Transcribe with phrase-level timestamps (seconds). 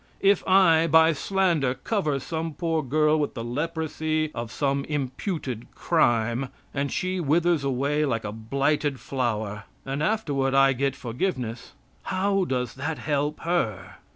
[0.21, 6.49] If I, by slander, cover some poor girl with the leprosy of some imputed crime,
[6.73, 11.73] and she withers away like a blighted flower, and afterward I get forgiveness,
[12.05, 13.97] how does that help her?